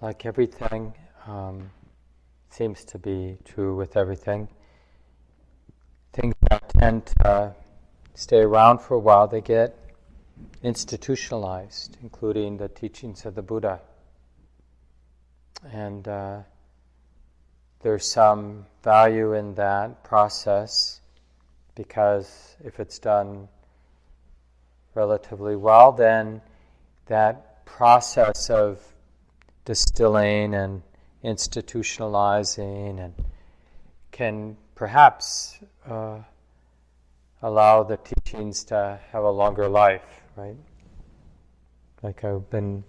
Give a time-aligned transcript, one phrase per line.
[0.00, 0.94] like everything,
[1.26, 1.70] um,
[2.50, 4.48] seems to be true with everything.
[6.12, 7.54] Things that tend to
[8.14, 9.76] stay around for a while, they get
[10.62, 13.80] institutionalized, including the teachings of the Buddha.
[15.72, 16.40] And uh,
[17.80, 21.00] there's some value in that process
[21.74, 23.48] because if it's done
[24.94, 26.40] relatively well, then
[27.06, 28.80] that process of
[29.64, 30.82] distilling and
[31.24, 33.14] institutionalizing and
[34.12, 35.58] can perhaps
[35.88, 36.18] uh,
[37.42, 40.56] allow the teachings to have a longer life, right?
[42.02, 42.84] Like I've been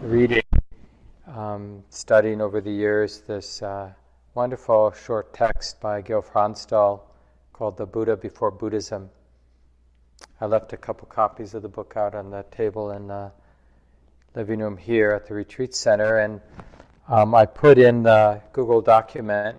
[0.00, 0.42] reading,
[1.26, 3.92] um, studying over the years this uh,
[4.34, 7.00] wonderful short text by Gil Fronsdal
[7.52, 9.08] called The Buddha Before Buddhism.
[10.40, 13.32] I left a couple copies of the book out on the table in the
[14.36, 16.42] living room here at the retreat center, and
[17.08, 19.58] um, I put in the Google document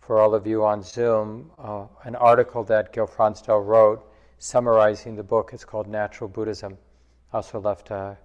[0.00, 4.04] for all of you on Zoom uh, an article that Gil Fronsdal wrote
[4.38, 5.50] summarizing the book.
[5.52, 6.76] It's called Natural Buddhism.
[7.32, 8.18] I also left a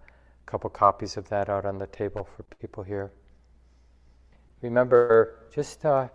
[0.48, 3.12] couple copies of that out on the table for people here.
[4.62, 6.08] Remember, just uh,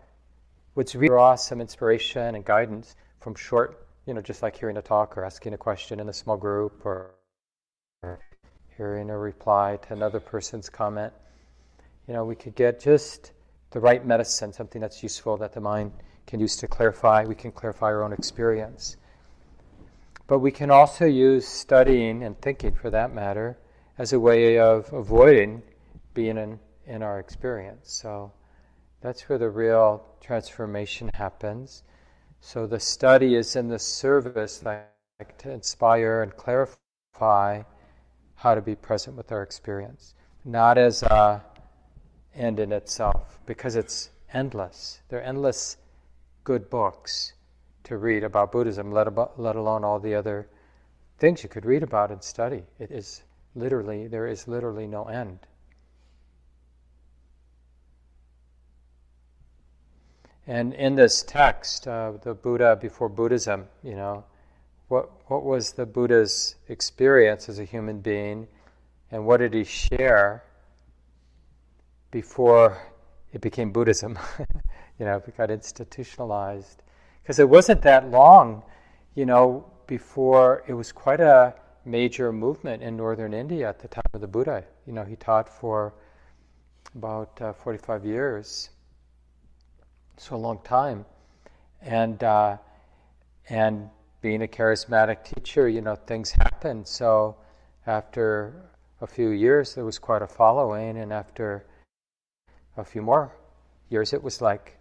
[0.74, 4.82] what's really draw some inspiration and guidance from short, you know, just like hearing a
[4.82, 7.12] talk or asking a question in a small group or,
[8.02, 8.18] or
[8.78, 11.12] hearing a reply to another person's comment.
[12.06, 13.32] You know, we could get just
[13.72, 15.92] the right medicine, something that's useful that the mind
[16.26, 17.24] can use to clarify.
[17.24, 18.96] We can clarify our own experience.
[20.28, 23.58] But we can also use studying and thinking, for that matter,
[23.98, 25.62] as a way of avoiding
[26.14, 27.92] being in, in our experience.
[27.92, 28.32] So
[29.00, 31.82] that's where the real transformation happens.
[32.40, 37.62] So the study is in the service, like to inspire and clarify
[38.38, 41.44] how to be present with our experience, not as a
[42.34, 45.00] end in itself, because it's endless.
[45.08, 45.76] There are endless
[46.44, 47.32] good books
[47.84, 50.48] to read about Buddhism, let, about, let alone all the other
[51.18, 52.62] things you could read about and study.
[52.78, 53.22] It is
[53.56, 55.40] literally, there is literally no end.
[60.46, 64.24] And in this text, uh, the Buddha before Buddhism, you know,
[64.88, 68.48] what, what was the Buddha's experience as a human being,
[69.10, 70.42] and what did he share
[72.10, 72.78] before
[73.32, 74.18] it became Buddhism?
[74.98, 76.82] you know, it got institutionalized.
[77.22, 78.62] Because it wasn't that long,
[79.14, 81.54] you know, before it was quite a
[81.84, 84.64] major movement in northern India at the time of the Buddha.
[84.86, 85.94] You know, he taught for
[86.94, 88.70] about uh, 45 years,
[90.16, 91.04] so a long time.
[91.82, 92.56] And, uh,
[93.50, 96.84] and being a charismatic teacher, you know, things happen.
[96.84, 97.36] So
[97.86, 98.70] after
[99.00, 101.64] a few years, there was quite a following, and after
[102.76, 103.32] a few more
[103.88, 104.78] years, it was like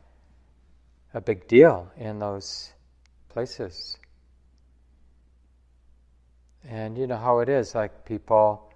[1.13, 2.73] a big deal in those
[3.29, 3.97] places.
[6.67, 8.71] And you know how it is, like people,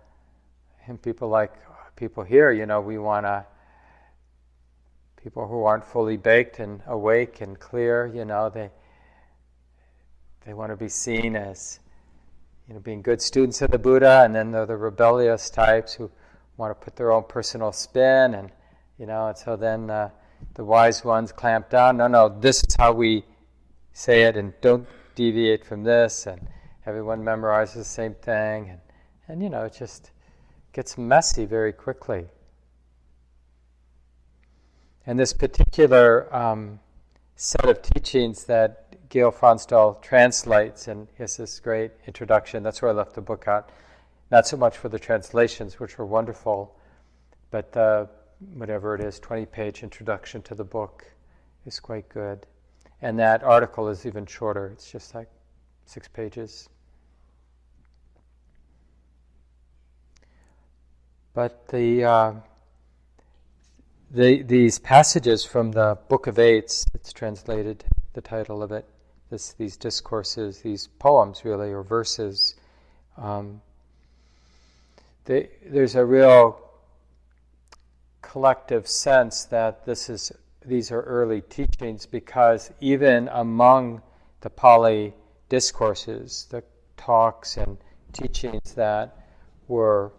[0.88, 1.54] and people like
[1.96, 3.46] people here, you know, we want to,
[5.22, 8.72] people who aren't fully baked and awake and clear, you know, they,
[10.46, 11.80] they want to be seen as
[12.68, 16.10] you know, being good students of the Buddha, and then they're the rebellious types who
[16.58, 18.52] want to put their own personal spin, and
[18.98, 20.10] you know, and so then uh,
[20.56, 21.98] the wise ones clamp down.
[21.98, 23.26] No, no, this is how we
[23.94, 26.28] say it, and don't deviate from this.
[26.28, 26.48] And
[26.86, 28.80] everyone memorizes the same thing, and
[29.28, 30.12] and you know, it just
[30.74, 32.26] gets messy very quickly.
[35.06, 36.80] And this particular um,
[37.36, 38.81] set of teachings that
[39.12, 42.64] Gil Fronsdal translates, and has this great introduction.
[42.64, 43.70] That's where I left the book out.
[44.32, 46.74] Not so much for the translations, which were wonderful,
[47.52, 48.08] but the,
[48.54, 51.04] whatever it is, 20 page introduction to the book
[51.66, 52.48] is quite good.
[53.02, 55.28] And that article is even shorter, it's just like
[55.86, 56.70] six pages.
[61.34, 62.34] But the, uh,
[64.10, 67.84] the, these passages from the Book of Eights, it's translated,
[68.14, 68.86] the title of it,
[69.32, 72.56] this, these discourses, these poems, really, or verses,
[73.18, 73.62] um,
[75.26, 76.60] they, there's a real
[78.22, 80.32] collective sense that this is
[80.64, 84.02] these are early teachings because even among
[84.42, 85.14] the Pali
[85.50, 86.64] discourses, the
[86.98, 87.78] talks and
[88.14, 89.26] teachings that
[89.68, 90.12] were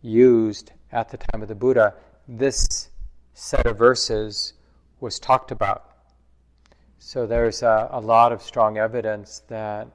[0.00, 1.94] used at the time of the Buddha,
[2.26, 2.88] this
[3.34, 4.54] set of verses
[5.00, 5.95] was talked about
[7.06, 9.86] so there's a, a, lot of strong evidence that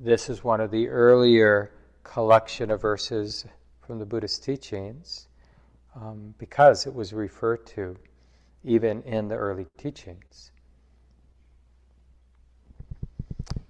[0.00, 1.70] this is one of the earlier
[2.04, 3.44] collection of verses
[3.86, 5.28] from the Buddhist teachings.
[5.94, 7.94] um, because it was referred to
[8.64, 10.52] even in the early teachings.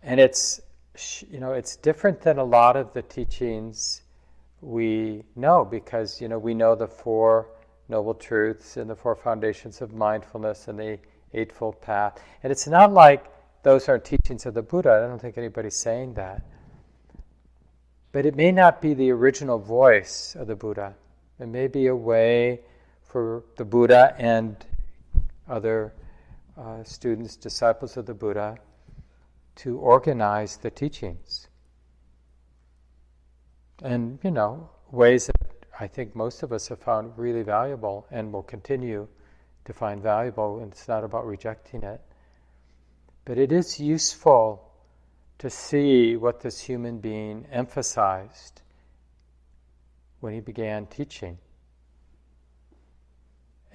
[0.01, 0.61] And it's,
[1.29, 4.03] you know, it's different than a lot of the teachings
[4.61, 7.49] we know because, you know, we know the four
[7.89, 11.01] noble truths and the four foundations of mindfulness and the
[11.35, 12.23] Eightfold Path.
[12.43, 13.25] And it's not like
[13.63, 15.03] those aren't teachings of the Buddha.
[15.05, 16.43] I don't think anybody's saying that.
[18.13, 20.95] But it may not be the original voice of the Buddha.
[21.39, 22.61] It may be a way
[23.03, 24.57] for the Buddha and
[25.49, 25.93] other
[26.57, 28.57] uh, students, disciples of the Buddha,
[29.57, 31.49] to organize the teachings.
[33.83, 38.33] And, you know, ways that I think most of us have found really valuable and
[38.33, 39.07] will continue
[39.69, 42.01] to find valuable, and it's not about rejecting it.
[43.27, 44.67] But it is useful
[45.41, 48.63] to see what this human being emphasized
[50.21, 51.37] when he began teaching.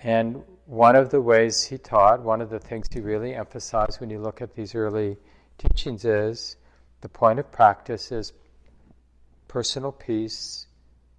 [0.02, 4.10] And one of the ways he taught, one of the things he really emphasized when
[4.10, 5.16] you look at these early
[5.60, 6.58] teachings is
[7.02, 8.34] the point of practice is
[9.48, 10.66] personal peace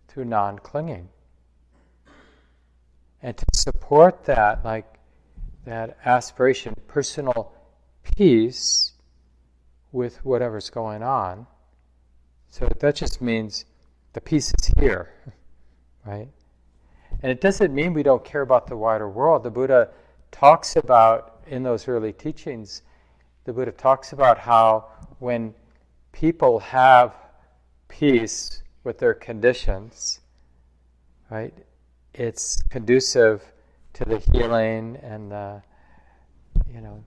[0.08, 1.10] through non clinging.
[3.24, 4.84] And to support that, like
[5.64, 7.54] that aspiration, personal
[8.02, 8.92] peace
[9.92, 11.46] with whatever's going on.
[12.50, 13.64] So that just means
[14.12, 15.08] the peace is here,
[16.06, 16.28] right?
[17.22, 19.42] And it doesn't mean we don't care about the wider world.
[19.42, 19.88] The Buddha
[20.30, 22.82] talks about, in those early teachings,
[23.44, 24.88] the Buddha talks about how
[25.18, 25.54] when
[26.12, 27.14] people have
[27.88, 30.20] peace with their conditions,
[31.30, 31.54] right,
[32.14, 33.42] it's conducive
[33.94, 35.62] to the healing and the,
[36.72, 37.02] you know,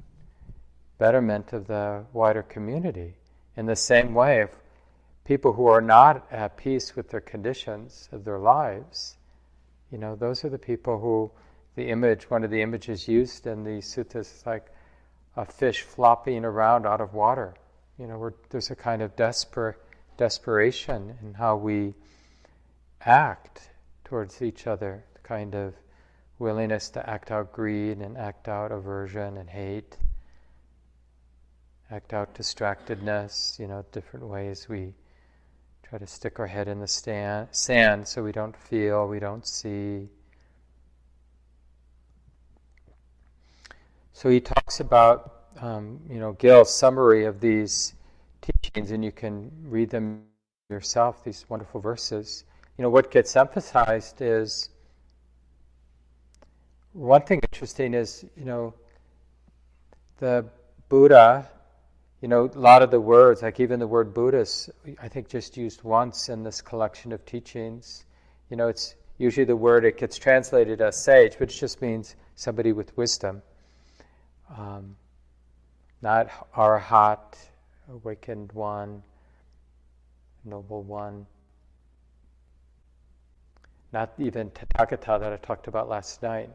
[0.97, 3.15] betterment of the wider community.
[3.55, 4.49] In the same way, if
[5.25, 9.17] people who are not at peace with their conditions of their lives,
[9.91, 11.31] you know, those are the people who
[11.75, 14.65] the image, one of the images used in the suttas is like
[15.35, 17.53] a fish flopping around out of water.
[17.99, 19.75] You know, there's a kind of desper,
[20.17, 21.93] desperation in how we
[23.01, 23.69] act
[24.07, 25.73] towards each other, the kind of
[26.39, 29.97] willingness to act out greed and act out aversion and hate
[31.91, 34.93] act out distractedness, you know, different ways we
[35.83, 39.47] try to stick our head in the stand, sand so we don't feel, we don't
[39.47, 40.09] see.
[44.11, 47.93] So he talks about, um, you know, Gil's summary of these
[48.41, 50.23] teachings, and you can read them
[50.69, 52.43] yourself, these wonderful verses.
[52.77, 54.69] You know, what gets emphasized is
[56.93, 58.73] one thing interesting is, you know,
[60.19, 60.45] the
[60.89, 61.49] Buddha
[62.21, 65.55] you know, a lot of the words, like even the word Buddhist, I think just
[65.55, 68.05] used once in this collection of teachings.
[68.49, 72.71] You know, it's usually the word, it gets translated as sage, which just means somebody
[72.73, 73.43] with wisdom.
[74.57, 74.95] Um,
[76.01, 77.37] not arahat,
[77.91, 79.03] awakened one,
[80.43, 81.27] noble one.
[83.93, 86.49] Not even Tathagata that I talked about last night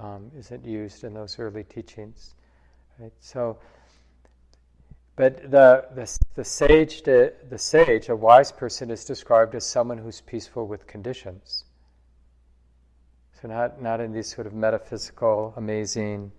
[0.00, 2.34] um, isn't used in those early teachings.
[2.98, 3.12] Right?
[3.20, 3.58] So
[5.14, 9.98] but the, the, the, sage, the, the sage, a wise person, is described as someone
[9.98, 11.64] who's peaceful with conditions.
[13.40, 16.32] So not, not in these sort of metaphysical, amazing,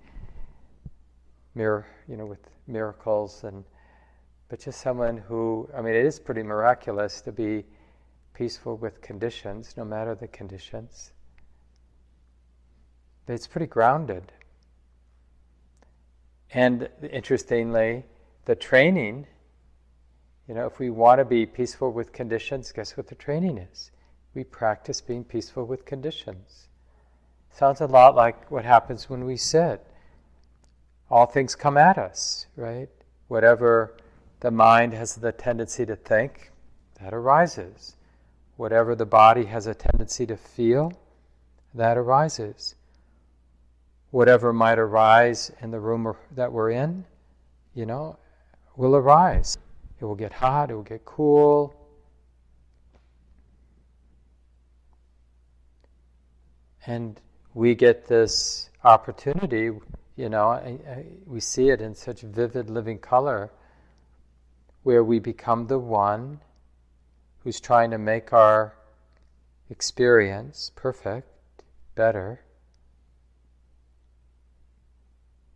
[1.53, 3.63] mir- you know, with miracles and,
[4.49, 7.65] but just someone who, I mean, it is pretty miraculous to be
[8.33, 11.13] peaceful with conditions, no matter the conditions.
[13.25, 14.31] But it's pretty grounded.
[16.53, 18.05] And interestingly,
[18.45, 19.27] the training,
[20.47, 23.91] you know, if we want to be peaceful with conditions, guess what the training is?
[24.33, 26.67] We practice being peaceful with conditions.
[27.51, 29.85] Sounds a lot like what happens when we sit.
[31.09, 32.89] All things come at us, right?
[33.27, 33.95] Whatever
[34.39, 36.51] the mind has the tendency to think,
[36.99, 37.95] that arises.
[38.55, 40.93] Whatever the body has a tendency to feel,
[41.73, 42.75] that arises.
[44.11, 47.05] Whatever might arise in the room that we're in,
[47.73, 48.17] you know,
[48.75, 49.57] will arise.
[49.99, 51.73] It will get hot, it will get cool.
[56.85, 57.19] And
[57.53, 59.71] we get this opportunity,
[60.15, 60.79] you know,
[61.25, 63.49] we see it in such vivid living color
[64.83, 66.39] where we become the one
[67.43, 68.73] who's trying to make our
[69.69, 71.27] experience perfect,
[71.95, 72.43] better.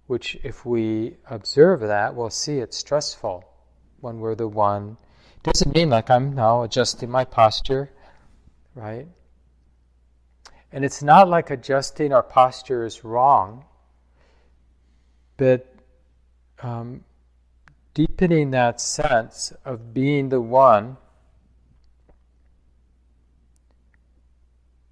[0.08, 3.44] which, if we observe that, we'll see it's stressful
[4.00, 4.98] when we're the one.
[5.36, 7.92] It doesn't mean like I'm now adjusting my posture,
[8.74, 9.08] right?
[10.72, 13.66] And it's not like adjusting our posture is wrong,
[15.36, 15.76] but
[16.62, 17.04] um,
[17.94, 20.98] deepening that sense of being the one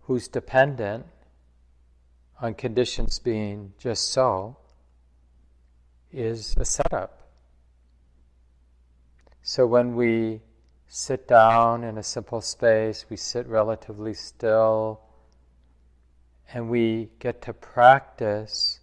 [0.05, 1.05] who's dependent
[2.39, 4.57] on conditions being just so
[6.11, 7.27] is a setup.
[9.41, 10.41] So when we
[10.87, 15.01] sit down in a simple space, we sit relatively still,
[16.53, 18.79] and we get to practice.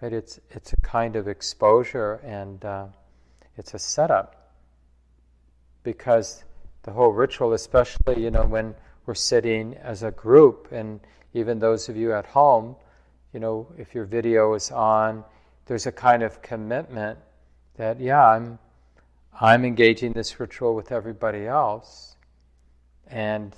[0.00, 2.86] Right, it's it's a kind of exposure, and uh,
[3.56, 4.52] it's a setup
[5.82, 6.44] because
[6.82, 8.74] the whole ritual, especially you know when
[9.08, 11.00] we're sitting as a group, and
[11.32, 12.76] even those of you at home,
[13.32, 15.24] you know, if your video is on,
[15.64, 17.18] there's a kind of commitment
[17.78, 18.58] that yeah, I'm
[19.40, 22.16] I'm engaging this ritual with everybody else,
[23.06, 23.56] and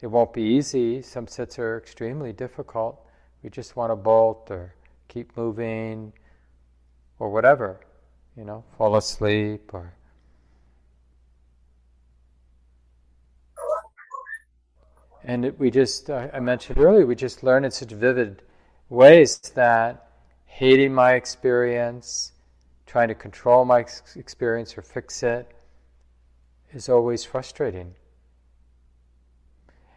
[0.00, 1.00] it won't be easy.
[1.02, 3.00] Some sits are extremely difficult.
[3.44, 4.74] We just want to bolt or
[5.06, 6.12] keep moving
[7.20, 7.78] or whatever,
[8.36, 9.92] you know, fall asleep or.
[15.28, 18.42] And it, we just, I mentioned earlier, we just learn in such vivid
[18.88, 20.08] ways that
[20.46, 22.32] hating my experience,
[22.86, 23.84] trying to control my
[24.16, 25.46] experience or fix it
[26.72, 27.94] is always frustrating.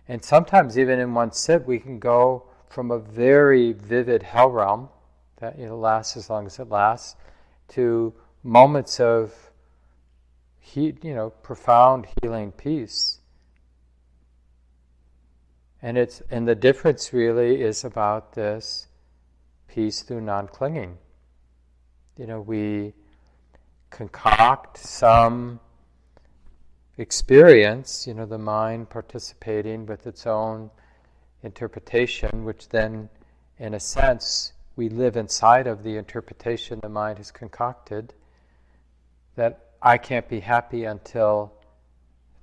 [0.09, 4.89] And sometimes, even in one sit, we can go from a very vivid hell realm
[5.37, 7.15] that lasts as long as it lasts
[7.69, 9.33] to moments of
[10.73, 13.20] you know, profound healing peace.
[15.81, 18.87] And it's and the difference really is about this
[19.67, 20.97] peace through non-clinging.
[22.17, 22.93] You know, we
[23.89, 25.59] concoct some
[26.97, 30.69] experience, you know, the mind participating with its own
[31.41, 33.09] interpretation, which then,
[33.57, 38.13] in a sense, we live inside of the interpretation the mind has concocted,
[39.35, 41.53] that I can't be happy until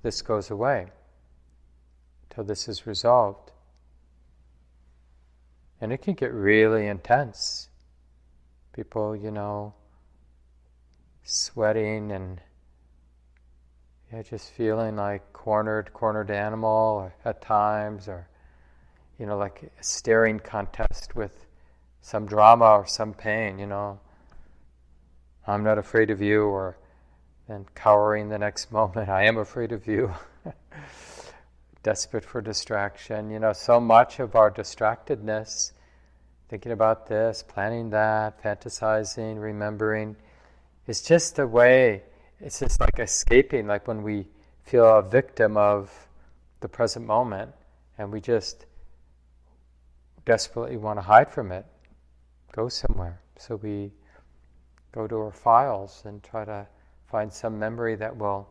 [0.03, 0.87] this goes away,
[2.39, 3.51] till this is resolved.
[5.81, 7.67] And it can get really intense
[8.71, 9.73] people, you know,
[11.23, 12.39] sweating and
[14.13, 18.29] yeah, just feeling like cornered, cornered animal at times, or
[19.19, 21.45] you know, like a staring contest with
[22.01, 23.59] some drama or some pain.
[23.59, 23.99] You know,
[25.45, 26.77] I'm not afraid of you, or
[27.49, 30.13] then cowering the next moment, I am afraid of you.
[31.83, 33.29] Desperate for distraction.
[33.29, 35.71] You know, so much of our distractedness
[36.49, 40.15] thinking about this, planning that, fantasizing, remembering,
[40.87, 42.01] is just a way,
[42.39, 44.27] it's just like escaping, like when we
[44.63, 45.91] feel a victim of
[46.61, 47.51] the present moment
[47.97, 48.65] and we just
[50.25, 51.65] desperately want to hide from it,
[52.51, 53.21] go somewhere.
[53.37, 53.91] So we
[54.91, 56.67] go to our files and try to
[57.05, 58.49] find some memory that will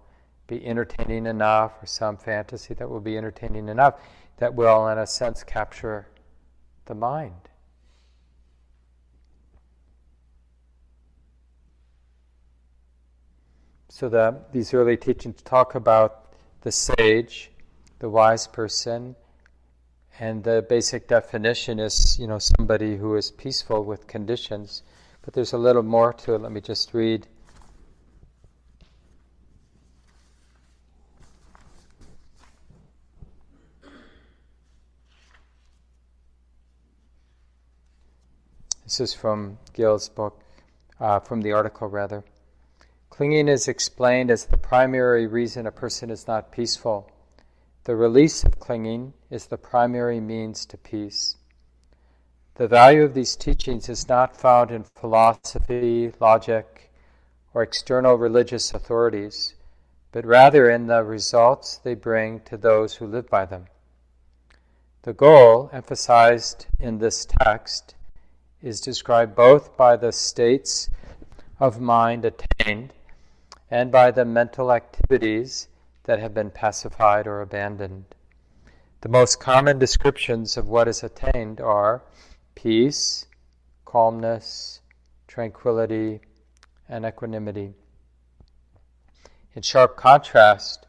[0.49, 4.01] be entertaining enough or some fantasy that will be entertaining enough
[4.39, 6.09] that will, in a sense, capture
[6.87, 7.49] the mind.
[13.89, 17.51] So the, these early teachings talk about the sage,
[17.99, 19.17] the wise person,
[20.21, 24.83] and the basic definition is, you know, somebody who is peaceful with conditions.
[25.23, 26.43] But there's a little more to it.
[26.43, 27.27] Let me just read.
[38.99, 40.41] This is from Gil's book,
[40.99, 42.25] uh, from the article rather.
[43.11, 47.09] Clinging is explained as the primary reason a person is not peaceful.
[47.85, 51.37] The release of clinging is the primary means to peace.
[52.57, 56.91] The value of these teachings is not found in philosophy, logic,
[57.55, 59.55] or external religious authorities,
[60.11, 63.67] but rather in the results they bring to those who live by them.
[65.03, 67.95] The goal, emphasized in this text,
[68.63, 70.91] is described both by the states
[71.61, 72.93] of mind attained
[73.71, 75.69] and by the mental activities
[76.05, 78.05] that have been pacified or abandoned.
[79.01, 82.03] The most common descriptions of what is attained are
[82.55, 83.27] peace,
[83.85, 84.81] calmness,
[85.29, 86.21] tranquility,
[86.89, 87.75] and equanimity.
[89.55, 90.87] In sharp contrast,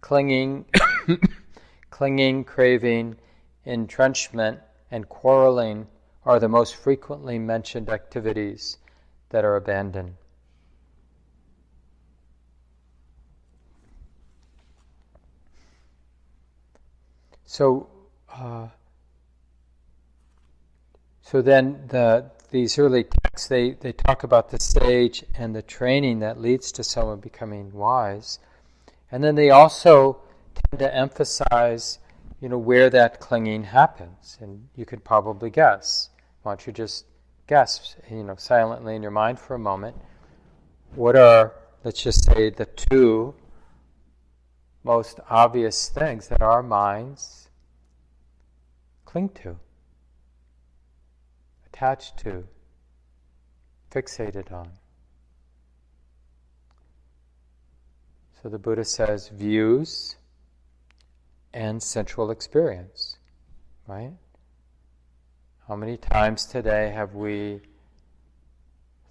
[0.00, 0.66] clinging,
[1.90, 3.16] clinging, craving,
[3.64, 5.86] entrenchment, and quarreling
[6.26, 8.76] are the most frequently mentioned activities
[9.30, 10.14] that are abandoned.
[17.44, 17.88] So,
[18.30, 18.68] uh,
[21.26, 26.20] So then the these early texts they, they talk about the sage and the training
[26.20, 28.38] that leads to someone becoming wise.
[29.10, 30.20] And then they also
[30.54, 31.98] tend to emphasize,
[32.40, 34.38] you know, where that clinging happens.
[34.40, 36.10] And you could probably guess.
[36.46, 37.06] Why don't you just
[37.48, 39.96] guess, you know, silently in your mind for a moment?
[40.94, 43.34] What are, let's just say, the two
[44.84, 47.48] most obvious things that our minds
[49.06, 49.56] cling to?
[51.66, 52.44] attached to,
[53.90, 54.70] fixated on.
[58.40, 60.14] So the Buddha says views
[61.52, 63.18] and sensual experience,
[63.88, 64.12] right?
[65.68, 67.60] How many times today have we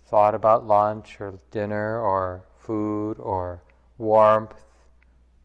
[0.08, 3.62] thought about lunch or dinner or food or
[3.98, 4.64] warmth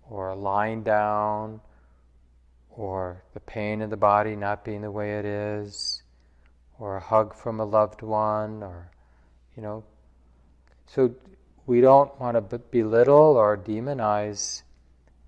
[0.09, 1.63] or lying down
[2.71, 6.05] or the pain in the body not being the way it is
[6.79, 8.93] or a hug from a loved one, or,
[9.57, 9.83] you know.
[10.87, 11.13] So
[11.67, 14.63] we don't want to belittle or demonize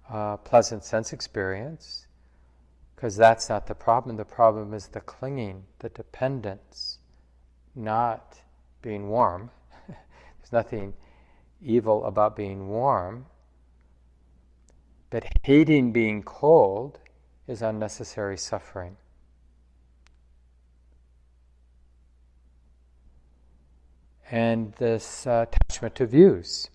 [0.08, 2.01] uh, pleasant sense experience,
[3.02, 4.16] because that's not the problem.
[4.16, 7.00] The problem is the clinging, the dependence,
[7.74, 8.38] not
[8.80, 9.50] being warm.
[9.88, 10.94] There's nothing
[11.60, 13.26] evil about being warm.
[15.10, 17.00] But hating being cold
[17.48, 18.96] is unnecessary suffering.
[24.30, 26.70] and this uh, attachment to views.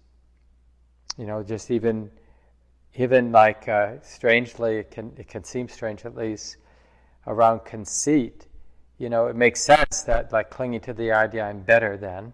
[1.17, 2.11] You know, just even
[2.97, 6.57] even like uh, strangely, it can it can seem strange at least
[7.27, 8.47] around conceit.
[8.97, 12.33] You know, it makes sense that like clinging to the idea I'm better than,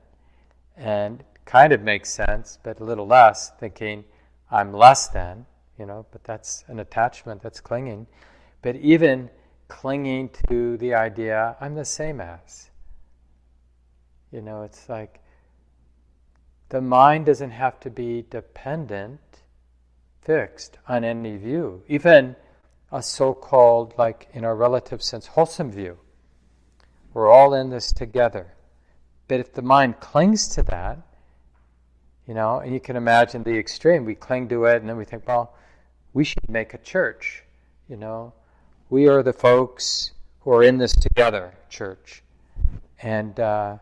[0.77, 4.05] and kind of makes sense, but a little less thinking
[4.49, 5.45] I'm less than.
[5.77, 8.07] You know, but that's an attachment that's clinging.
[8.61, 9.29] But even
[9.67, 12.69] clinging to the idea I'm the same as.
[14.31, 15.19] You know, it's like
[16.69, 19.19] the mind doesn't have to be dependent,
[20.23, 22.35] fixed on any view, even
[22.91, 25.97] a so called, like in our relative sense, wholesome view.
[27.13, 28.53] We're all in this together.
[29.27, 30.99] But if the mind clings to that,
[32.27, 35.05] you know, and you can imagine the extreme, we cling to it and then we
[35.05, 35.55] think, well,
[36.13, 37.43] we should make a church,
[37.89, 38.33] you know.
[38.89, 42.21] We are the folks who are in this together, church.
[43.01, 43.77] And, uh,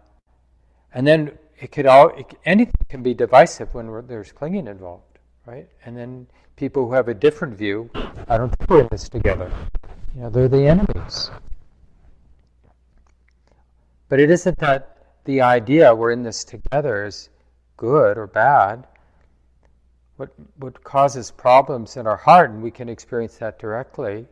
[0.93, 5.10] and then it could all it, anything can be divisive when there's clinging involved,
[5.45, 5.67] right?
[5.85, 7.89] And then people who have a different view,
[8.27, 9.51] I don't think we're in this together.
[10.15, 11.31] You know, they're the enemies.
[14.09, 17.29] But it isn't that the idea we're in this together is
[17.77, 18.85] good or bad.
[20.17, 24.27] What what causes problems in our heart, and we can experience that directly,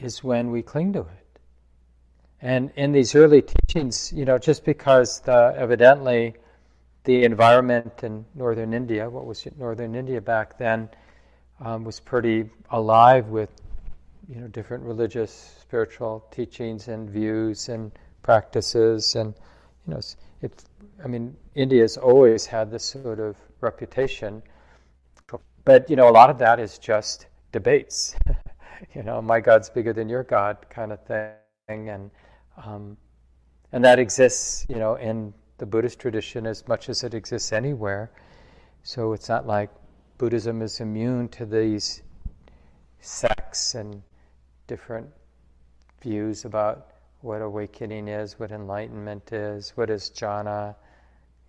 [0.00, 1.40] is when we cling to it.
[2.40, 6.34] And in these early teachings, you know, just because the, evidently
[7.08, 10.90] the environment in northern India, what was northern India back then,
[11.58, 13.48] um, was pretty alive with,
[14.28, 19.32] you know, different religious, spiritual teachings and views and practices, and
[19.86, 20.00] you know,
[20.42, 20.52] it.
[21.02, 24.42] I mean, India's always had this sort of reputation,
[25.64, 28.16] but you know, a lot of that is just debates.
[28.94, 32.10] you know, my God's bigger than your God, kind of thing, and
[32.62, 32.98] um,
[33.72, 38.10] and that exists, you know, in the Buddhist tradition as much as it exists anywhere.
[38.82, 39.70] So it's not like
[40.16, 42.02] Buddhism is immune to these
[43.00, 44.02] sects and
[44.66, 45.08] different
[46.00, 46.88] views about
[47.20, 50.74] what awakening is, what enlightenment is, what is jhana,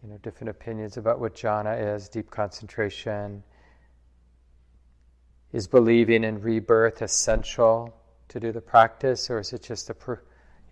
[0.01, 3.43] you know, different opinions about what jhana is, deep concentration.
[5.51, 7.93] Is believing in rebirth essential
[8.27, 10.21] to do the practice, or is it just a per-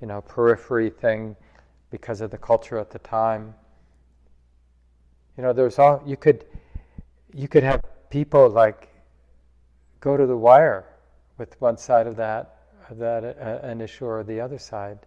[0.02, 1.36] you know, periphery thing
[1.90, 3.56] because of the culture at the time.
[5.38, 6.46] You know, there's all you could
[7.34, 8.90] you could have people like
[10.00, 10.86] go to the wire
[11.38, 12.58] with one side of that
[12.90, 15.00] of that uh, an issue or the other side.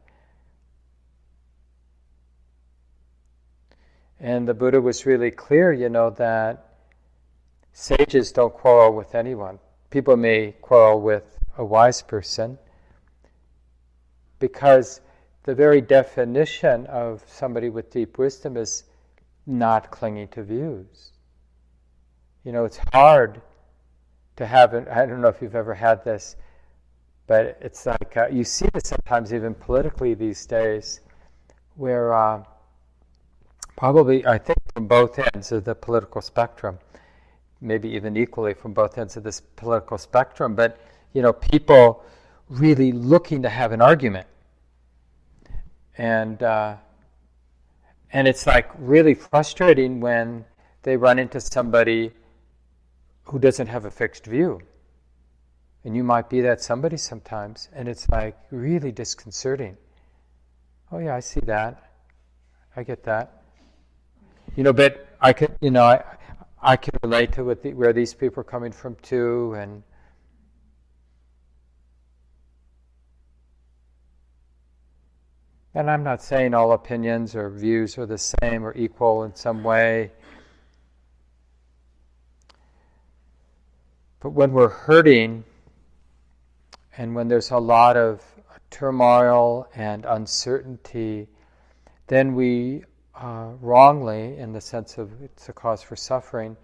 [4.21, 6.67] And the Buddha was really clear, you know, that
[7.73, 9.59] sages don't quarrel with anyone.
[9.89, 12.59] People may quarrel with a wise person,
[14.39, 15.01] because
[15.45, 18.85] the very definition of somebody with deep wisdom is
[19.47, 21.13] not clinging to views.
[22.45, 23.41] You know, it's hard
[24.37, 26.37] to have, I don't know if you've ever had this,
[27.27, 31.01] but it's like uh, you see this sometimes even politically these days,
[31.77, 32.43] where uh,
[33.77, 36.79] probably, I think, from both ends of the political spectrum,
[37.61, 40.79] maybe even equally from both ends of this political spectrum, but,
[41.13, 42.05] you know, people
[42.49, 44.27] really looking to have an argument
[46.01, 46.77] and uh,
[48.11, 50.47] and it's like really frustrating when
[50.83, 52.11] they run into somebody
[53.25, 54.63] who doesn't have a fixed view.
[55.85, 59.77] And you might be that somebody sometimes, and it's like really disconcerting.
[60.91, 61.91] Oh, yeah, I see that.
[62.77, 63.43] I get that.
[64.57, 66.03] You know, but I could, you know, I,
[66.63, 69.83] I can relate to what the, where these people are coming from too, and
[75.73, 79.63] And I'm not saying all opinions or views are the same or equal in some
[79.63, 80.11] way.
[84.19, 85.45] But when we're hurting,
[86.99, 88.21] and when there's a lot of
[88.71, 91.29] turmoil and uncertainty,
[92.09, 96.57] then we uh, wrongly, in the sense of it's a cause for suffering,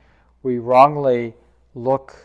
[0.42, 1.34] we wrongly
[1.74, 2.16] look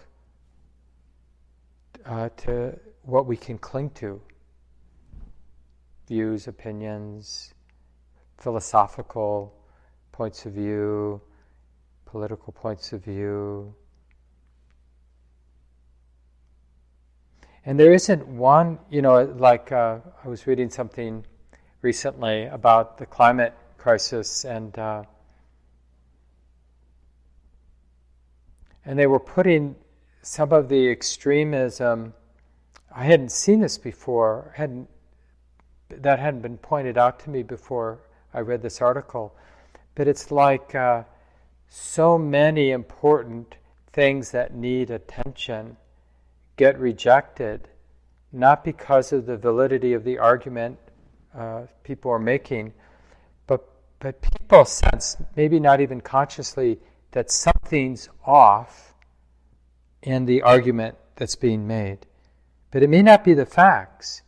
[2.08, 4.20] uh, to what we can cling to
[6.12, 7.54] views, opinions,
[8.38, 9.54] philosophical
[10.12, 11.22] points of view,
[12.06, 13.74] political points of view.
[17.66, 21.24] And there isn't one, you know, like uh, I was reading something
[21.82, 25.04] recently about the climate crisis, and uh,
[28.84, 29.78] and they were putting
[30.24, 32.14] some of the extremism.
[32.94, 34.54] I hadn't seen this before.
[34.58, 34.90] hadn't
[35.98, 38.00] that hadn't been pointed out to me before
[38.34, 39.36] I read this article.
[39.96, 41.04] But it's like uh,
[41.70, 43.56] so many important
[43.94, 45.78] things that need attention
[46.58, 47.68] get rejected,
[48.32, 50.78] not because of the validity of the argument
[51.36, 52.74] uh, people are making,
[53.48, 53.68] but,
[54.00, 56.80] but people sense, maybe not even consciously,
[57.12, 58.94] that something's off
[60.02, 62.00] in the argument that's being made.
[62.72, 64.24] But it may not be the facts.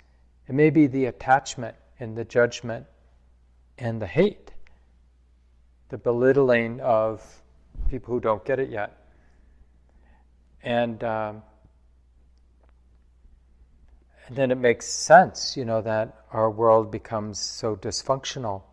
[0.47, 2.86] It may be the attachment and the judgment
[3.77, 4.51] and the hate,
[5.89, 7.23] the belittling of
[7.89, 8.97] people who don't get it yet.
[10.63, 11.43] And, um,
[14.27, 18.63] and then it makes sense, you know, that our world becomes so dysfunctional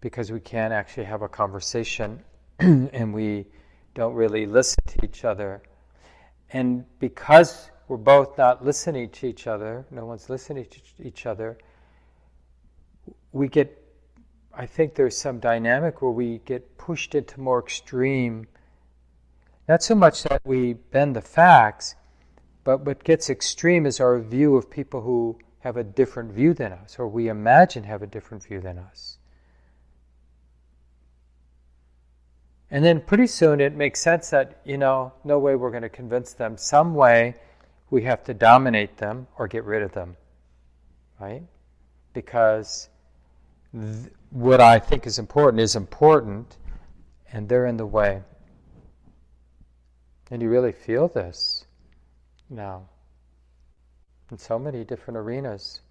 [0.00, 2.22] because we can't actually have a conversation
[2.58, 3.46] and we
[3.94, 5.62] don't really listen to each other.
[6.52, 11.58] And because we're both not listening to each other, no one's listening to each other,
[13.32, 13.84] we get,
[14.54, 18.46] I think there's some dynamic where we get pushed into more extreme,
[19.68, 21.94] not so much that we bend the facts,
[22.64, 26.72] but what gets extreme is our view of people who have a different view than
[26.72, 29.18] us, or we imagine have a different view than us.
[32.70, 35.90] And then pretty soon it makes sense that, you know, no way we're going to
[35.90, 36.56] convince them.
[36.56, 37.36] Some way
[37.92, 40.16] we have to dominate them or get rid of them,
[41.20, 41.42] right?
[42.14, 42.88] Because
[43.70, 46.56] th- what I think is important is important,
[47.34, 48.22] and they're in the way.
[50.30, 51.66] And you really feel this
[52.48, 52.88] now
[54.30, 55.82] in so many different arenas.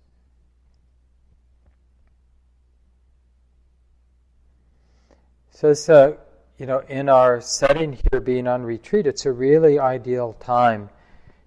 [5.52, 6.18] So it's a,
[6.58, 10.90] you know, in our setting here, being on retreat, it's a really ideal time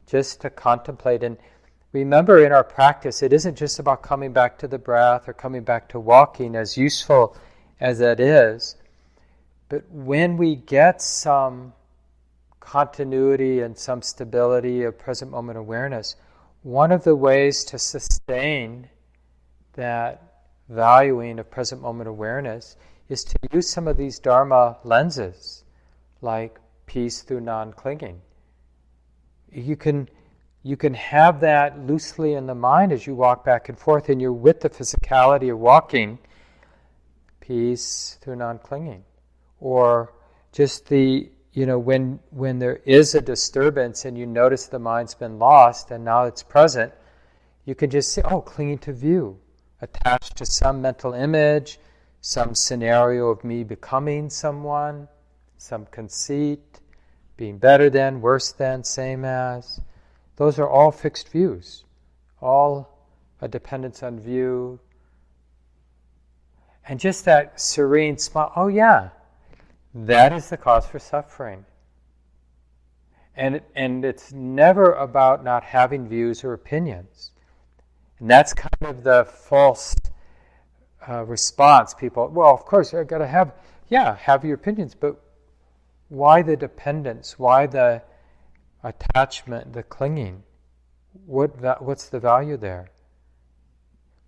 [0.06, 1.22] just to contemplate.
[1.22, 1.36] And
[1.92, 5.62] remember in our practice, it isn't just about coming back to the breath or coming
[5.62, 7.36] back to walking, as useful
[7.80, 8.76] as that is.
[9.68, 11.72] But when we get some
[12.60, 16.16] continuity and some stability of present moment awareness,
[16.62, 18.88] one of the ways to sustain
[19.74, 20.22] that
[20.68, 22.76] valuing of present moment awareness
[23.08, 25.64] is to use some of these Dharma lenses,
[26.22, 28.20] like peace through non clinging
[29.54, 30.08] you can
[30.62, 34.20] you can have that loosely in the mind as you walk back and forth, and
[34.20, 36.18] you're with the physicality of walking,
[37.40, 39.04] peace through non-clinging,
[39.60, 40.12] or
[40.52, 45.14] just the you know when when there is a disturbance and you notice the mind's
[45.14, 46.92] been lost and now it's present,
[47.64, 49.38] you can just say, oh, clinging to view,
[49.80, 51.78] attached to some mental image,
[52.20, 55.08] some scenario of me becoming someone,
[55.58, 56.80] some conceit
[57.36, 59.80] being better than, worse than, same as.
[60.36, 61.84] Those are all fixed views,
[62.40, 62.98] all
[63.40, 64.80] a dependence on view.
[66.86, 69.10] And just that serene smile oh, yeah,
[69.94, 71.64] that is the cause for suffering.
[73.36, 77.32] And, and it's never about not having views or opinions.
[78.20, 79.96] And that's kind of the false
[81.08, 81.94] uh, response.
[81.94, 83.52] People, well, of course, I've got to have,
[83.88, 85.20] yeah, have your opinions, but
[86.14, 87.38] why the dependence?
[87.38, 88.02] Why the
[88.82, 90.42] attachment, the clinging?
[91.26, 92.90] What, what's the value there?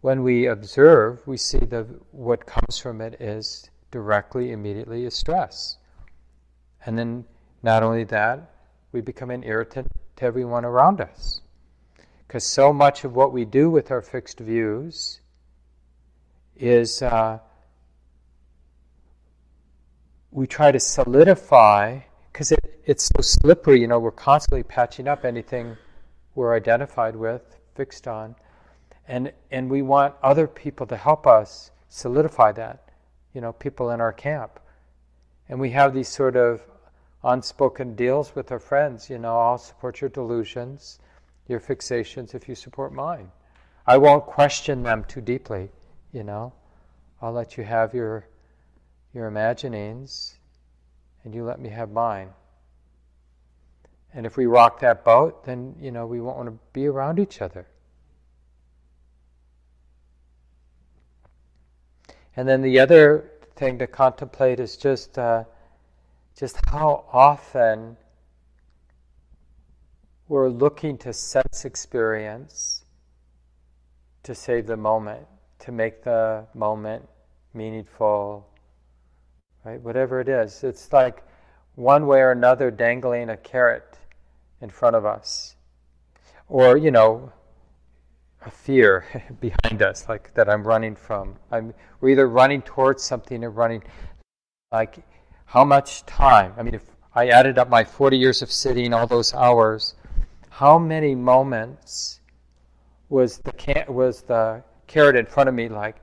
[0.07, 5.79] when we observe, we see that what comes from it is directly, immediately, is stress.
[6.85, 7.25] And then,
[7.64, 8.53] not only that,
[8.92, 11.40] we become an irritant to everyone around us.
[12.25, 15.22] Because so much of what we do with our fixed views
[16.55, 17.40] is uh,
[20.37, 21.99] we try to solidify,
[22.31, 25.75] because it, it's so slippery, you know, we're constantly patching up anything
[26.35, 28.37] we're identified with, fixed on.
[29.09, 32.90] And, and we want other people to help us solidify that,
[33.33, 34.61] you know, people in our camp.
[35.49, 36.61] And we have these sort of
[37.25, 40.99] unspoken deals with our friends, you know, I'll support your delusions,
[41.49, 43.31] your fixations if you support mine.
[43.87, 45.70] I won't question them too deeply,
[46.12, 46.53] you know.
[47.22, 48.29] I'll let you have your
[49.17, 50.37] your imaginings
[51.25, 52.29] and you let me have mine.
[54.13, 57.19] And if we rock that boat, then you know we won't want to be around
[57.19, 57.67] each other.
[62.37, 65.45] And then the other thing to contemplate is just uh,
[66.39, 67.97] just how often
[70.29, 72.85] we're looking to sense experience
[74.25, 75.27] to save the moment,
[75.61, 77.09] to make the moment
[77.55, 78.47] meaningful,
[79.67, 79.81] right?
[79.81, 80.63] Whatever it is.
[80.63, 81.25] It's like
[81.75, 83.99] one way or another dangling a carrot
[84.61, 85.57] in front of us.
[86.49, 87.33] Or, you know,
[88.45, 89.05] a fear
[89.41, 91.35] behind us, like that I'm running from.
[91.51, 93.83] I'm, we're either running towards something or running.
[94.71, 94.99] Like,
[95.47, 96.55] how much time?
[96.57, 99.97] I mean, if I added up my 40 years of sitting, all those hours,
[100.49, 102.21] how many moments
[103.09, 105.97] was the was the carrot in front of me like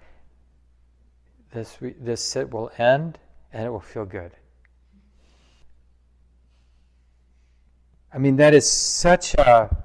[1.53, 1.77] this?
[1.99, 3.19] This sit will end
[3.53, 4.31] and it will feel good.
[8.11, 9.75] I mean, that is such a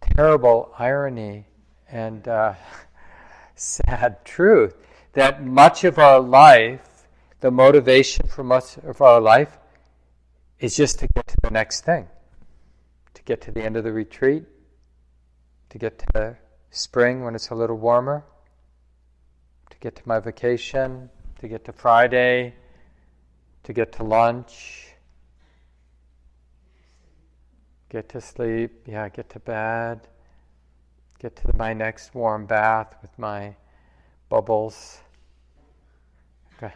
[0.00, 1.46] terrible irony
[1.90, 2.54] and uh,
[3.54, 4.74] sad truth
[5.12, 7.06] that much of our life,
[7.40, 9.58] the motivation for much of our life,
[10.58, 12.08] is just to get to the next thing,
[13.14, 14.44] to get to the end of the retreat,
[15.70, 16.36] to get to
[16.70, 18.24] spring when it's a little warmer,
[19.70, 21.10] to get to my vacation,
[21.40, 22.54] to get to Friday,
[23.64, 24.88] to get to lunch,
[27.88, 30.08] get to sleep, yeah, get to bed
[31.22, 33.54] get to my next warm bath with my
[34.28, 34.98] bubbles.
[36.60, 36.72] Got,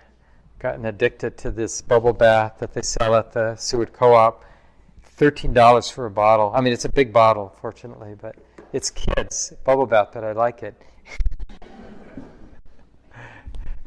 [0.61, 4.45] gotten addicted to this bubble bath that they sell at the Seward Co-op.
[5.03, 6.53] Thirteen dollars for a bottle.
[6.55, 8.37] I mean, it's a big bottle, fortunately, but
[8.73, 10.81] it's kids bubble bath that I like it.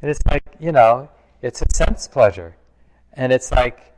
[0.02, 1.08] and it's like you know,
[1.42, 2.56] it's a sense pleasure,
[3.20, 3.94] and it's like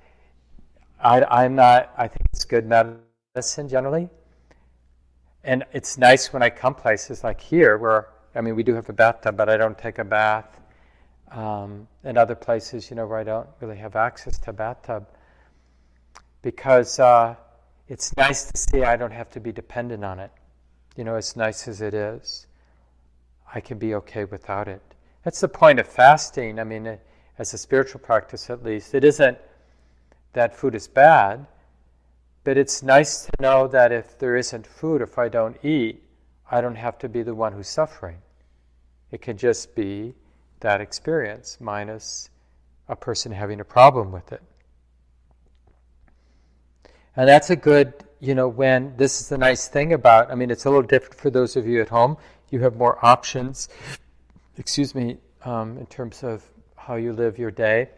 [1.00, 1.94] I, I'm not.
[1.98, 4.10] I think it's good medicine generally
[5.44, 8.90] and it's nice when I come places like here where, I mean, we do have
[8.90, 10.60] a bathtub, but I don't take a bath.
[11.32, 15.08] Um, and other places, you know, where I don't really have access to a bathtub.
[16.42, 17.36] Because uh,
[17.88, 20.32] it's nice to see I don't have to be dependent on it.
[20.96, 22.48] You know, as nice as it is,
[23.54, 24.82] I can be okay without it.
[25.24, 26.60] That's the point of fasting.
[26.60, 26.98] I mean,
[27.38, 29.38] as a spiritual practice at least, it isn't
[30.34, 31.46] that food is bad
[32.44, 36.04] but it's nice to know that if there isn't food, if I don't eat,
[36.50, 38.18] I don't have to be the one who's suffering.
[39.12, 40.16] It can just be
[40.62, 42.30] that experience minus
[42.88, 44.42] a person having a problem with it.
[47.16, 50.50] And that's a good, you know, when this is the nice thing about, I mean,
[50.50, 52.18] it's a little different for those of you at home.
[52.50, 53.70] You have more options,
[54.58, 56.44] excuse me, um, in terms of
[56.86, 57.90] how you live your day.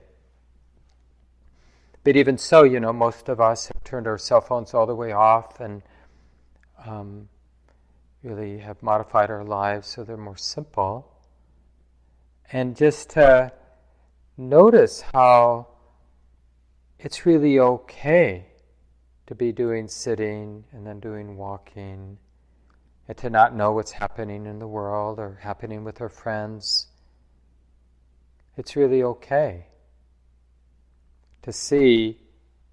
[2.03, 4.95] But even so, you know, most of us have turned our cell phones all the
[4.95, 5.81] way off and
[6.85, 7.29] um,
[8.23, 11.09] really have modified our lives so they're more simple.
[12.51, 13.53] And just to
[14.37, 15.67] notice how
[16.99, 18.47] it's really okay
[19.27, 22.17] to be doing sitting and then doing walking
[23.07, 26.87] and to not know what's happening in the world or happening with our friends.
[28.55, 29.65] It's really okay
[31.41, 32.19] to see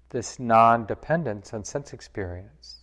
[0.09, 2.81] this non dependence on sense experience.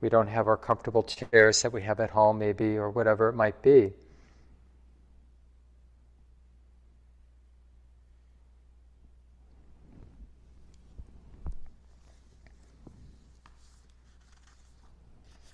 [0.00, 3.34] We don't have our comfortable chairs that we have at home, maybe, or whatever it
[3.34, 3.92] might be.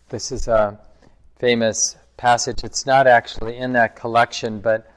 [0.09, 0.79] This is a
[1.39, 2.63] famous passage.
[2.63, 4.89] It's not actually in that collection, but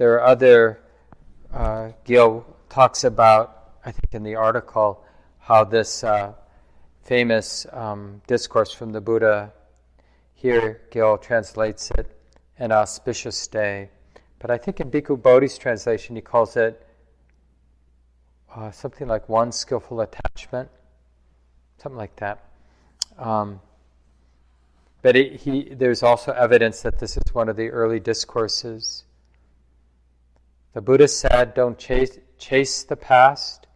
[0.00, 0.80] there are other.
[1.52, 5.04] Uh, Gil talks about, I think in the article,
[5.40, 6.32] how this uh,
[7.02, 9.52] famous um, discourse from the Buddha,
[10.32, 12.16] here Gil translates it,
[12.58, 13.90] an auspicious day.
[14.38, 16.80] But I think in Bhikkhu Bodhi's translation, he calls it
[18.56, 20.70] uh, something like one skillful attachment,
[21.76, 22.42] something like that.
[23.18, 23.60] Um,
[25.02, 29.04] but it, he, there's also evidence that this is one of the early discourses.
[30.72, 33.66] The Buddha said, Don't chase, chase the past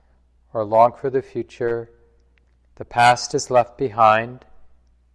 [0.53, 1.91] or long for the future.
[2.77, 4.45] The past is left behind,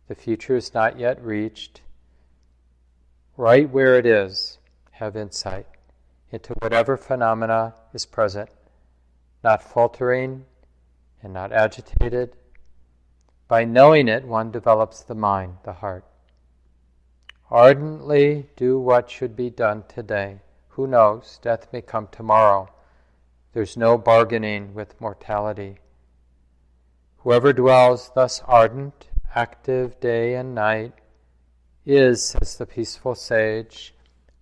[0.08, 1.82] the future is not yet reached.
[3.38, 4.58] Right where it is,
[4.92, 5.68] have insight
[6.32, 8.50] into whatever phenomena is present,
[9.44, 10.46] not faltering
[11.24, 12.36] and not agitated.
[13.48, 16.04] By knowing it, one develops the mind, the heart.
[17.50, 20.42] Ardently do what should be done today.
[20.80, 21.40] Who knows?
[21.42, 22.70] Death may come tomorrow.
[23.52, 25.80] There's no bargaining with mortality.
[27.18, 30.94] Whoever dwells thus ardent, active day and night,
[31.86, 33.94] is, says the peaceful sage,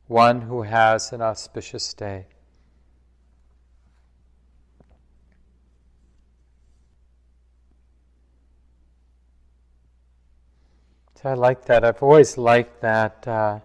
[0.06, 2.28] one who has an auspicious day.
[11.16, 11.84] So I like that.
[11.84, 13.28] I've always liked that.
[13.28, 13.60] Uh,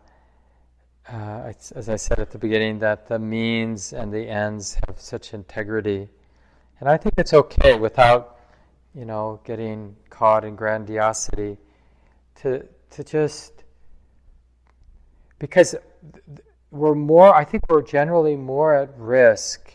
[1.11, 5.35] uh, as I said at the beginning, that the means and the ends have such
[5.35, 6.09] integrity,
[6.79, 8.39] and I think it's okay without,
[8.95, 11.59] you know, getting caught in grandiosity,
[12.37, 13.65] to to just
[15.39, 15.75] because
[16.71, 17.35] we're more.
[17.35, 19.73] I think we're generally more at risk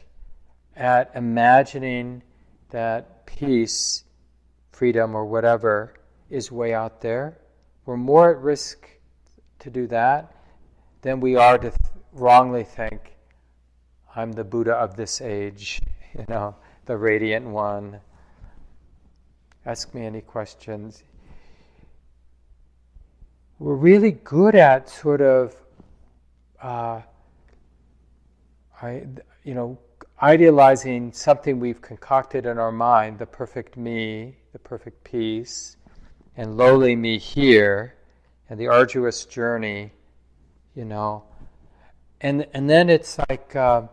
[0.77, 2.23] at imagining
[2.69, 4.05] that peace,
[4.71, 5.93] freedom, or whatever
[6.29, 7.37] is way out there.
[7.85, 8.87] We're more at risk
[9.59, 10.37] to do that
[11.01, 11.81] than we are to th-
[12.13, 13.15] wrongly think,
[14.15, 15.81] I'm the Buddha of this age,
[16.17, 16.55] you know,
[16.86, 17.99] the radiant one.
[19.65, 21.03] Ask me any questions.
[23.60, 25.55] We're really good at sort of,
[26.62, 27.01] uh,
[28.81, 29.07] I,
[29.43, 29.77] you know,
[30.21, 35.77] idealizing something we've concocted in our mind, the perfect me, the perfect peace,
[36.36, 37.95] and lowly me here,
[38.49, 39.91] and the arduous journey
[40.77, 41.23] you know.
[42.21, 43.87] And, and then it's like uh,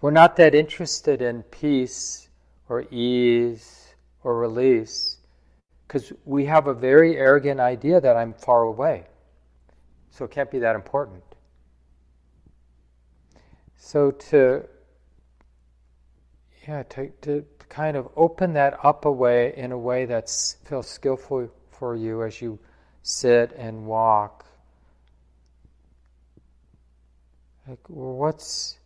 [0.00, 2.28] we're not that interested in peace
[2.68, 5.18] or ease or release
[5.86, 9.06] because we have a very arrogant idea that I'm far away.
[10.10, 11.22] So it can't be that important.
[13.76, 14.64] So to
[16.66, 20.28] yeah, to, to kind of open that up a way in a way that
[20.64, 22.58] feels skillful for you as you
[23.02, 24.46] sit and walk
[27.68, 28.78] like what's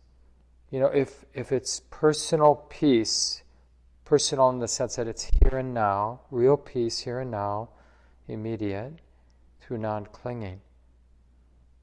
[0.69, 3.43] you know if if it's personal peace
[4.05, 7.69] personal in the sense that it's here and now real peace here and now
[8.27, 8.93] immediate
[9.61, 10.59] through non-clinging.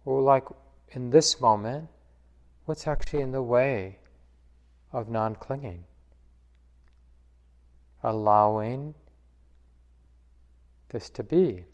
[0.04, 0.44] Or like
[0.90, 1.88] in this moment
[2.64, 3.98] what's actually in the way
[4.92, 5.84] of non-clinging?
[8.02, 8.94] Allowing
[10.90, 11.64] this to be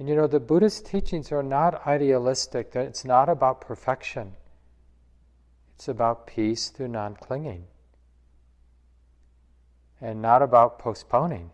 [0.00, 4.32] and you know, the Buddhist teachings are not idealistic, it's not about perfection.
[5.74, 7.64] It's about peace through non clinging.
[10.00, 11.50] And not about postponing.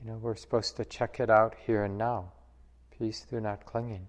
[0.00, 2.30] You know, we're supposed to check it out here and now.
[2.96, 4.06] Peace through not clinging.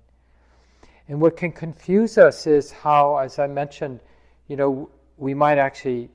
[1.07, 4.01] And what can confuse us is how, as I mentioned,
[4.47, 6.11] you know, we might actually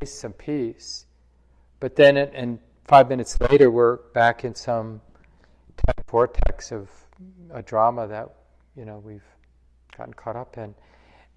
[0.00, 1.04] taste some peace,
[1.78, 5.02] but then, it, and five minutes later, we're back in some
[6.14, 6.88] vortex of
[7.54, 8.28] a drama that
[8.76, 9.28] you know we've
[9.98, 10.72] gotten caught up in.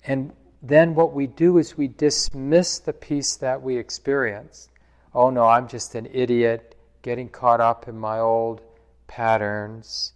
[0.03, 4.69] And then what we do is we dismiss the peace that we experience.
[5.15, 8.61] Oh no, I'm just an idiot getting caught up in my old
[9.07, 10.13] patterns.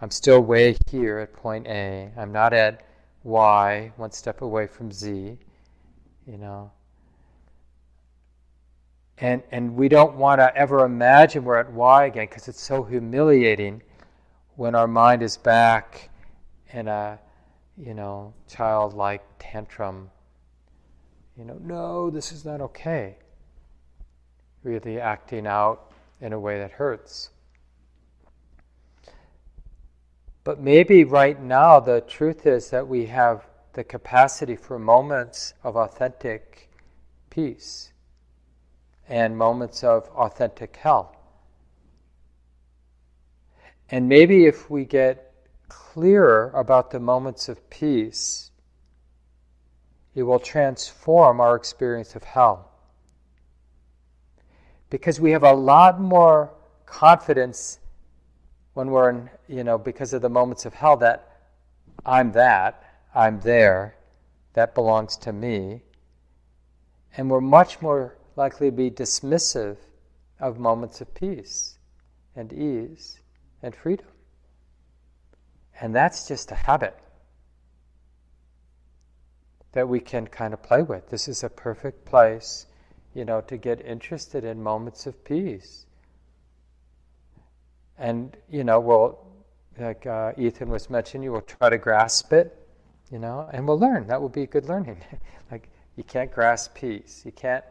[0.00, 2.12] I'm still way here at point A.
[2.16, 2.84] I'm not at
[3.24, 5.36] Y, one step away from Z.
[6.28, 6.70] You know,
[9.18, 12.82] and, and we don't want to ever imagine we're at Y again because it's so
[12.82, 13.82] humiliating
[14.56, 16.10] when our mind is back
[16.72, 17.18] in a,
[17.76, 20.10] you know, childlike tantrum.
[21.36, 23.16] You know, no, this is not okay.
[24.64, 27.30] Really acting out in a way that hurts.
[30.44, 35.76] But maybe right now the truth is that we have the capacity for moments of
[35.76, 36.68] authentic
[37.30, 37.91] peace
[39.12, 41.14] and moments of authentic hell.
[43.90, 45.34] And maybe if we get
[45.68, 48.50] clearer about the moments of peace,
[50.14, 52.70] it will transform our experience of hell.
[54.88, 56.50] Because we have a lot more
[56.86, 57.80] confidence
[58.72, 61.50] when we're in, you know, because of the moments of hell, that
[62.06, 62.82] I'm that,
[63.14, 63.94] I'm there,
[64.54, 65.82] that belongs to me.
[67.14, 69.76] And we're much more likely be dismissive
[70.40, 71.78] of moments of peace
[72.34, 73.20] and ease
[73.62, 74.06] and freedom.
[75.80, 76.96] And that's just a habit
[79.72, 81.08] that we can kind of play with.
[81.08, 82.66] This is a perfect place,
[83.14, 85.86] you know, to get interested in moments of peace.
[87.98, 89.18] And, you know, we'll,
[89.78, 92.56] like uh, Ethan was mentioning, you will try to grasp it,
[93.10, 94.06] you know, and we'll learn.
[94.08, 94.98] That will be good learning.
[95.50, 97.22] like, you can't grasp peace.
[97.24, 97.64] You can't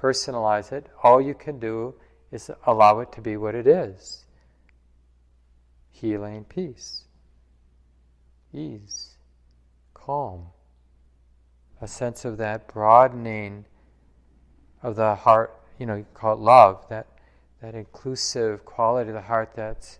[0.00, 0.86] personalize it.
[1.02, 1.94] All you can do
[2.30, 4.24] is allow it to be what it is
[5.90, 7.04] healing, peace,
[8.52, 9.16] ease,
[9.94, 10.46] calm
[11.80, 13.64] a sense of that broadening
[14.82, 17.06] of the heart, you know, you call it love, that,
[17.60, 19.98] that inclusive quality of the heart that